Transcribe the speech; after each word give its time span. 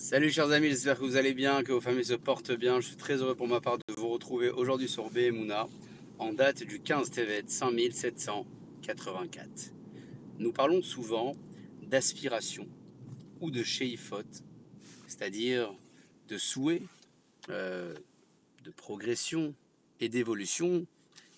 Salut 0.00 0.30
chers 0.30 0.52
amis, 0.52 0.68
j'espère 0.68 0.96
que 0.96 1.04
vous 1.04 1.16
allez 1.16 1.34
bien, 1.34 1.64
que 1.64 1.72
vos 1.72 1.80
familles 1.80 2.04
se 2.04 2.14
portent 2.14 2.52
bien. 2.52 2.80
Je 2.80 2.86
suis 2.86 2.96
très 2.96 3.16
heureux 3.16 3.34
pour 3.34 3.48
ma 3.48 3.60
part 3.60 3.78
de 3.78 3.82
vous 3.96 4.10
retrouver 4.10 4.48
aujourd'hui 4.48 4.88
sur 4.88 5.10
BMUNA 5.10 5.66
en 6.20 6.32
date 6.32 6.62
du 6.62 6.78
15 6.78 7.10
Tevet 7.10 7.42
5784. 7.48 9.72
Nous 10.38 10.52
parlons 10.52 10.82
souvent 10.82 11.34
d'aspiration 11.82 12.68
ou 13.40 13.50
de 13.50 13.64
sheifot, 13.64 14.22
c'est-à-dire 15.08 15.74
de 16.28 16.38
souhait, 16.38 16.82
euh, 17.48 17.92
de 18.62 18.70
progression 18.70 19.52
et 19.98 20.08
d'évolution, 20.08 20.86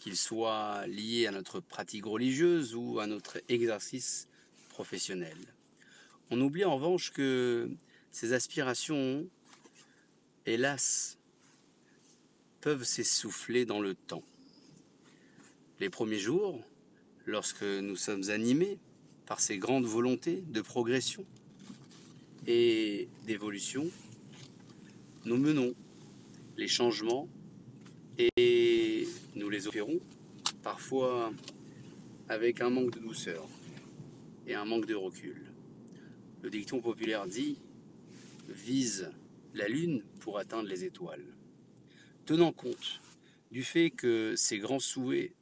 qu'ils 0.00 0.16
soient 0.16 0.84
liés 0.88 1.28
à 1.28 1.30
notre 1.30 1.60
pratique 1.60 2.06
religieuse 2.06 2.74
ou 2.74 2.98
à 2.98 3.06
notre 3.06 3.40
exercice 3.48 4.26
professionnel. 4.68 5.36
On 6.30 6.40
oublie 6.40 6.64
en 6.64 6.74
revanche 6.74 7.12
que 7.12 7.70
ces 8.10 8.32
aspirations, 8.32 9.28
hélas, 10.46 11.18
peuvent 12.60 12.84
s'essouffler 12.84 13.64
dans 13.64 13.80
le 13.80 13.94
temps. 13.94 14.24
Les 15.80 15.90
premiers 15.90 16.18
jours, 16.18 16.60
lorsque 17.26 17.62
nous 17.62 17.96
sommes 17.96 18.30
animés 18.30 18.78
par 19.26 19.40
ces 19.40 19.58
grandes 19.58 19.86
volontés 19.86 20.42
de 20.48 20.60
progression 20.60 21.24
et 22.46 23.08
d'évolution, 23.26 23.88
nous 25.24 25.36
menons 25.36 25.74
les 26.56 26.68
changements 26.68 27.28
et 28.18 29.06
nous 29.36 29.48
les 29.48 29.68
opérons 29.68 30.00
parfois 30.62 31.32
avec 32.28 32.60
un 32.60 32.70
manque 32.70 32.90
de 32.90 32.98
douceur 32.98 33.46
et 34.46 34.54
un 34.54 34.64
manque 34.64 34.86
de 34.86 34.94
recul. 34.94 35.40
Le 36.42 36.50
dicton 36.50 36.80
populaire 36.80 37.26
dit 37.26 37.58
vise 38.48 39.10
la 39.54 39.68
Lune 39.68 40.02
pour 40.20 40.38
atteindre 40.38 40.68
les 40.68 40.84
étoiles. 40.84 41.24
Tenant 42.26 42.52
compte 42.52 43.00
du 43.50 43.64
fait 43.64 43.90
que 43.90 44.34
ces 44.36 44.58
grands 44.58 44.80
souhaits 44.80 45.32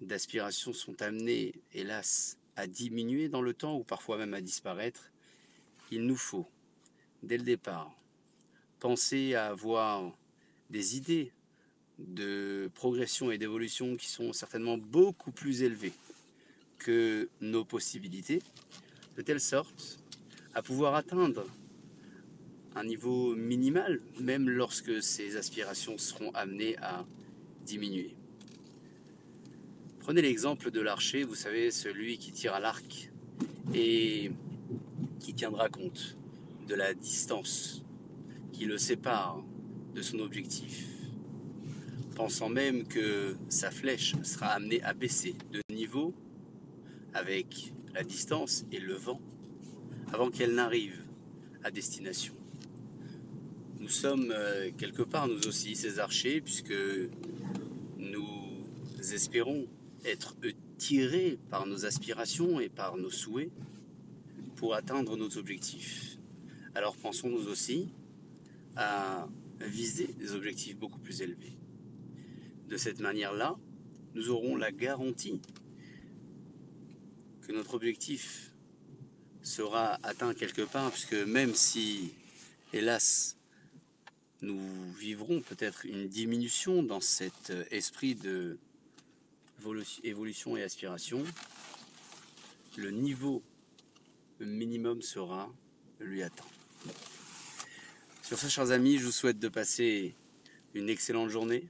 d'aspiration 0.00 0.72
sont 0.72 1.00
amenés, 1.02 1.54
hélas, 1.72 2.38
à 2.56 2.66
diminuer 2.66 3.28
dans 3.28 3.42
le 3.42 3.54
temps 3.54 3.76
ou 3.76 3.84
parfois 3.84 4.18
même 4.18 4.34
à 4.34 4.40
disparaître, 4.40 5.10
il 5.90 6.06
nous 6.06 6.16
faut, 6.16 6.46
dès 7.22 7.36
le 7.36 7.44
départ, 7.44 7.94
penser 8.78 9.34
à 9.34 9.46
avoir 9.46 10.16
des 10.70 10.96
idées 10.96 11.32
de 11.98 12.70
progression 12.74 13.30
et 13.30 13.38
d'évolution 13.38 13.96
qui 13.96 14.08
sont 14.08 14.32
certainement 14.32 14.78
beaucoup 14.78 15.30
plus 15.30 15.62
élevées 15.62 15.92
que 16.78 17.28
nos 17.40 17.64
possibilités, 17.64 18.42
de 19.16 19.22
telle 19.22 19.40
sorte 19.40 19.98
à 20.54 20.62
pouvoir 20.62 20.94
atteindre 20.94 21.46
un 22.74 22.84
niveau 22.84 23.34
minimal, 23.34 24.00
même 24.20 24.48
lorsque 24.48 25.02
ces 25.02 25.36
aspirations 25.36 25.98
seront 25.98 26.30
amenées 26.32 26.76
à 26.78 27.04
diminuer. 27.64 28.14
Prenez 30.00 30.22
l'exemple 30.22 30.70
de 30.70 30.80
l'archer, 30.80 31.22
vous 31.22 31.34
savez, 31.34 31.70
celui 31.70 32.18
qui 32.18 32.32
tire 32.32 32.54
à 32.54 32.60
l'arc 32.60 33.10
et 33.74 34.32
qui 35.20 35.34
tiendra 35.34 35.68
compte 35.68 36.16
de 36.66 36.74
la 36.74 36.94
distance 36.94 37.84
qui 38.52 38.64
le 38.64 38.78
sépare 38.78 39.42
de 39.94 40.02
son 40.02 40.18
objectif, 40.18 40.88
pensant 42.16 42.48
même 42.48 42.84
que 42.84 43.36
sa 43.48 43.70
flèche 43.70 44.14
sera 44.22 44.46
amenée 44.46 44.82
à 44.82 44.94
baisser 44.94 45.36
de 45.52 45.60
niveau 45.72 46.14
avec 47.14 47.72
la 47.94 48.02
distance 48.02 48.64
et 48.72 48.80
le 48.80 48.94
vent 48.94 49.20
avant 50.12 50.30
qu'elle 50.30 50.54
n'arrive 50.54 51.04
à 51.62 51.70
destination 51.70 52.34
nous 53.82 53.88
sommes 53.88 54.30
euh, 54.30 54.70
quelque 54.78 55.02
part 55.02 55.26
nous 55.26 55.48
aussi 55.48 55.74
ces 55.74 55.98
archers 55.98 56.40
puisque 56.40 56.72
nous 57.98 58.54
espérons 59.12 59.66
être 60.04 60.36
tirés 60.78 61.36
par 61.50 61.66
nos 61.66 61.84
aspirations 61.84 62.60
et 62.60 62.68
par 62.68 62.96
nos 62.96 63.10
souhaits 63.10 63.50
pour 64.54 64.76
atteindre 64.76 65.16
nos 65.16 65.36
objectifs. 65.36 66.16
Alors 66.76 66.96
pensons 66.96 67.28
nous 67.28 67.48
aussi 67.48 67.88
à 68.76 69.28
viser 69.60 70.06
des 70.06 70.32
objectifs 70.32 70.76
beaucoup 70.76 71.00
plus 71.00 71.20
élevés. 71.20 71.56
De 72.68 72.76
cette 72.76 73.00
manière-là, 73.00 73.56
nous 74.14 74.30
aurons 74.30 74.54
la 74.54 74.70
garantie 74.70 75.40
que 77.40 77.50
notre 77.52 77.74
objectif 77.74 78.52
sera 79.42 79.98
atteint 80.04 80.34
quelque 80.34 80.62
part, 80.62 80.92
puisque 80.92 81.14
même 81.14 81.54
si, 81.54 82.12
hélas, 82.72 83.36
nous 84.42 84.60
vivrons 84.98 85.40
peut-être 85.40 85.86
une 85.86 86.08
diminution 86.08 86.82
dans 86.82 87.00
cet 87.00 87.50
euh, 87.50 87.64
esprit 87.70 88.14
de 88.14 88.58
évolution 90.02 90.56
et 90.56 90.62
aspiration. 90.64 91.22
Le 92.76 92.90
niveau 92.90 93.42
minimum 94.40 95.00
sera 95.02 95.48
lui 96.00 96.24
atteint. 96.24 96.44
Sur 98.22 98.38
ce, 98.38 98.48
chers 98.48 98.72
amis, 98.72 98.98
je 98.98 99.04
vous 99.04 99.12
souhaite 99.12 99.38
de 99.38 99.48
passer 99.48 100.16
une 100.74 100.88
excellente 100.88 101.28
journée 101.28 101.68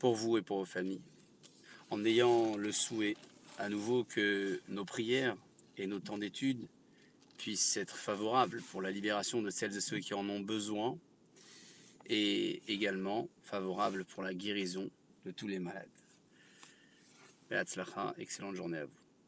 pour 0.00 0.16
vous 0.16 0.36
et 0.36 0.42
pour 0.42 0.58
vos 0.58 0.64
familles, 0.64 1.02
en 1.90 2.04
ayant 2.04 2.56
le 2.56 2.72
souhait 2.72 3.16
à 3.58 3.68
nouveau 3.68 4.02
que 4.02 4.60
nos 4.68 4.84
prières 4.84 5.36
et 5.78 5.86
nos 5.86 6.00
temps 6.00 6.18
d'études 6.18 6.66
puissent 7.36 7.76
être 7.76 7.96
favorables 7.96 8.60
pour 8.72 8.82
la 8.82 8.90
libération 8.90 9.40
de 9.40 9.50
celles 9.50 9.76
et 9.76 9.80
ceux 9.80 10.00
qui 10.00 10.14
en 10.14 10.28
ont 10.28 10.40
besoin 10.40 10.98
et 12.06 12.62
également 12.72 13.28
favorable 13.42 14.04
pour 14.04 14.22
la 14.22 14.34
guérison 14.34 14.90
de 15.24 15.30
tous 15.30 15.48
les 15.48 15.58
malades. 15.58 15.88
Excellente 18.18 18.56
journée 18.56 18.78
à 18.78 18.84
vous. 18.84 19.03